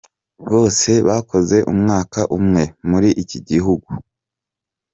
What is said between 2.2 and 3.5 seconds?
umwe muri iki